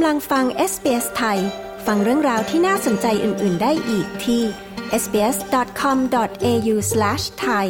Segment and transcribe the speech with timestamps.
[0.00, 1.38] กำลังฟัง SBS ไทย
[1.86, 4.42] ฟังเรื่องราวที่น่าสนใจอื่น ๆ ได้อีกที่
[5.02, 7.66] sbs.com.au/thai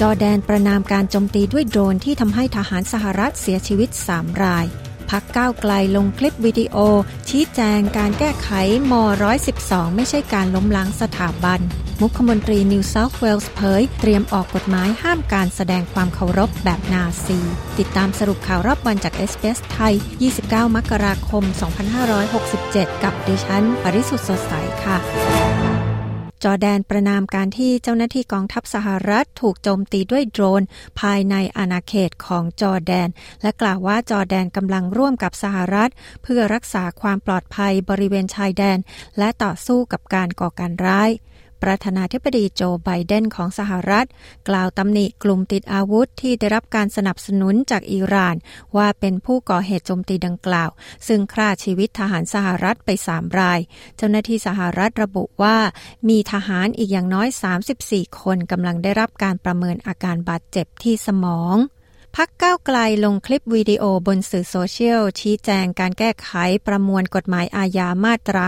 [0.00, 4.66] จอแดนประนามการโจมตีด้วยโดรนที่ทำให้ทหารสหรัฐเสียชีวิต 3 ราย
[5.12, 6.76] พักก้าวไกลลงคลิปวิดีโอ
[7.28, 8.48] ชี้แจงการแก้ไข
[8.92, 8.94] ม
[9.44, 11.60] 112 ไม่ใช่การล้มล้างสถาบัน
[12.00, 17.38] มุขมนตรีนิวเซาท์เวลส์เผย เตรียมออกกฎหมายห้ามการแสดงความเคารพแบบนาซี
[17.78, 19.94] ติดตามสรุปข่าวรอบวันจาก SBS ไทย
[20.34, 21.44] 29 มกราคม
[22.22, 24.52] 2567 กับดิฉัน ปริสุทธ์สดใส
[24.84, 25.71] ค่ะ
[26.44, 30.62] จอแดนประณามการที่เจ้าหน้าที่กองทัพสหรัฐถูกโจมตีด้วยโดรน
[31.00, 33.08] ภายในอาณาเขตของจอแดน
[33.42, 35.90] และกล่าวว่าจอแดนกำลังร่วมกับสหรัฐ
[36.22, 38.78] เพื่อรักษาความปลอดภัยบริเวณชายแดน
[39.18, 41.10] และต่อสู้กับการก่อการร้าย
[41.62, 44.06] ประธานาธิบดีโจไบเดนของสหรัฐ
[44.48, 48.36] กล่าวตำหนิกลุ่มติดอาวุธที่ได้รับการสนับสนุนจากอิหร่าน
[48.76, 50.70] ว่าเป็นผู้ก่อเหตุโจมตีดังกล่าว
[51.06, 53.60] ซึ่งฆ่าชีวิตทหารสหรัฐไปสามราย
[53.96, 55.56] เจ้าหน้าที่สหรัฐระบุว่า
[56.08, 57.28] มีทหารอีกอย่างน้อย
[57.74, 61.56] 34 คนกำลังได้รับการประเมินอาการบาดเจ็บที่สมอง
[62.18, 66.30] พักก้าวไกลลงคลิปวิดีโอบนสื่อโซเชียล ชี้แจงการแก้ไข
[66.66, 68.46] ประมวลกฎหมายอาญามาตรา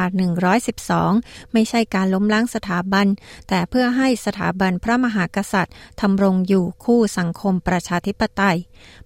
[0.77, 3.07] 112 ไม่ใช่การล้มล้างสถาบัน
[3.49, 8.59] แต่เพื่อให้สถาบันพระมหากษัตริย์ทำรงอยู่คู่สังคมประชาธิปไตย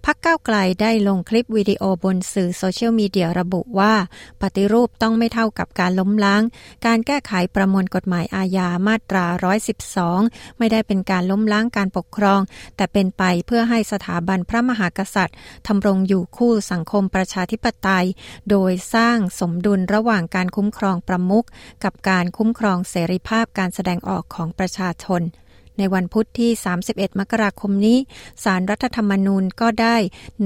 [0.05, 3.95] พักก้าวไกลได้ลงคลิปวิดีโอบนสื่อโซเชียลมีเดียระบุว่า
[4.43, 6.43] ปฏิรูปต้องไม่เท่ากับการล้มล้าง
[6.87, 9.25] การแก้ไขประมวลกฎหมายอาญามาตรา
[9.93, 12.41] 112 ไม่ได้เป็นการล้มล้างการปกครอง
[12.77, 18.07] แต่เป็นไปเพื่อให้สถาบันพระมหากษัตริย์ทำรงอยู่คู่สังคมประชาธิปไตย
[18.51, 21.47] โดยสร้างสมดุลระหว่างการคุ้มครองประมุข
[21.85, 25.23] กับการคุ้มครองเสรีภาพการแสดงออกของประชาชน
[25.79, 26.51] ในวันพุทธที่
[26.87, 27.99] 31 มกราคมนี้
[28.45, 29.97] สารรัฐธรรมนูญก็ได้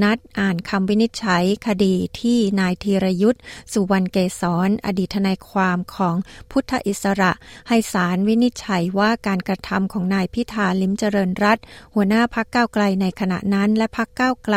[0.03, 3.43] นัดอ่านคำวินิจฉัยคดีที่นายธีรยุทธ์
[3.73, 6.17] สุวรรณเกษรอดีตทนายความของ
[6.51, 7.33] พุทธอิสระ
[7.69, 11.59] ให้สารวินิจฉัยว่าการกระทำของนายพิธาลิมเจริญรัต
[11.95, 14.57] หัวหน้าพักเก้าไกลในขณะนั้น และพักเก้าไกล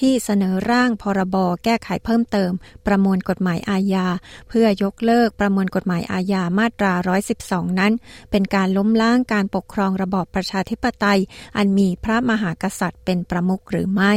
[0.00, 2.52] ที่เสนอร่างพรบแก้ไขเพิ่มเติม
[2.86, 4.06] ประมวลกฎหมายอาญา
[4.48, 6.92] เพื่อยกเลิกประมวลกฎหมายอาญามาตรา
[7.36, 7.92] 112 นั้น
[8.30, 11.20] เป็นการล้มล้างการปกครองระบอบประชาธิปไตย
[11.56, 14.14] อันมีพระมหากษัตริย์เป็นประมุขหรือไม่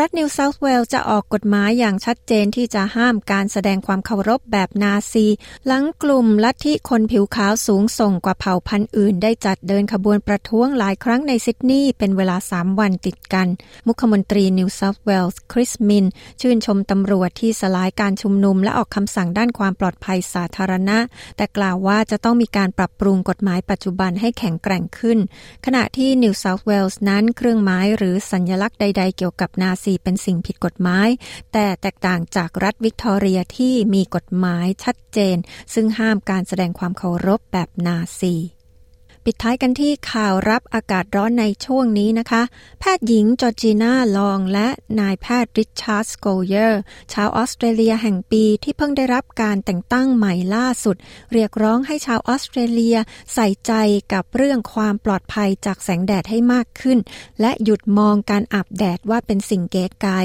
[0.00, 5.26] รัฐนิวเซาท์เวลจะออกกฎหมายอย่างชัดเจนที่จะห้ามการแสดงความเคารพแบบนาซี
[5.66, 13.48] หลังกลุ่มลัทธิคนผิวขาวสูงส่งกว่าเผ่าพันธุ์อื่น ได้จัดเดินขบวนประท้วงหลายครั้งในซิดนีย์เป็นเวลา 3 วันติดกัน
[13.86, 16.04] มุขมนตรีนิวเซาท์เวลส์คริสมินส์
[16.40, 20.98] ชื่นชมตำรวจที่สลายการชุมนุมและออกคำสั่งด้านความปลอดภัยสาธารณะ
[21.36, 25.18] แต่กล่าวว่าจะต้องมีการปรับปรุงกฎหมายปัจจุบันให้แข็งแกร่งขึ้น
[25.66, 31.08] ขณะที่นิวเซาท์เวลส์นั้นเครื่องหมายหรือสัญลักษณ์ใด ๆ เกี่ยวกับนาซีเป็นสิ่งผิดกฎหมาย
[31.52, 35.36] แต่แตกต่างจากรัฐวิกตอเรียที่มีกฎหมายชัดเจน
[35.74, 38.34] ซึ่งห้ามการแสดงความเคารพแบบนาซี
[39.28, 42.42] ปิดท้ายกันที่ข่าวรับอากาศร้อนในช่วงนี้นะคะ
[42.80, 44.68] แพทย์หญิงจอร์จีน่าลองและ
[45.00, 46.80] นายแพทย์ริชาร์ดสโกเยอร์
[47.12, 50.96] ชาวออสเตรเลียแห่งปีที่เพิ่งได้รับการแต่งตั้งใหม่ล่าสุด
[51.32, 52.96] เรียกร้องให้ชาวออสเตรเลีย
[53.34, 53.72] ใส่ใจ
[54.12, 56.98] กับเรื่องความปลอดภัยจากแสงแดดให้มากขึ้น
[57.40, 60.20] และหยุดมองการอาบแดดว่าเป็นสิ่งเก๋ไก๋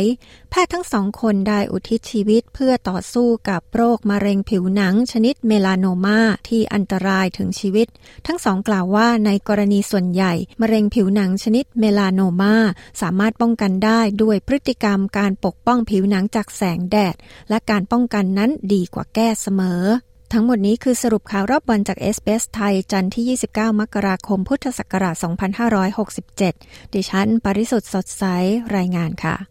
[0.50, 7.88] แพทย์ทั้งสองคนได้อุทิศชีวิตเพื่อต่อสู้กับโรคมะเร็งผิวหนังชนิดเมลาโนมาที่อันตรายถึงชีวิต
[8.28, 12.56] ทั้งสองกล่าวว่าในกรณีส่วนใหญ่ มะเร็งผิวหนังชนิดเมลานโนมา
[13.02, 17.16] สามารถป้องกันได้ด้วยพฤติกรรมการปกป้องผิวหนังจากแสงแดด
[17.50, 19.84] และการป้องกันนั้นดีกว่าแก้เสมอ
[20.34, 25.16] ทั้งหมดนี้คือสรุปข่าวรอบวันจากเอสเปสไทย จันทร์ที่ 29 มกราคม พุทธศักราช
[26.09, 28.23] 2567 ดิฉัน ปริสุทธ์สดใส
[28.75, 29.50] รายงานค่ะ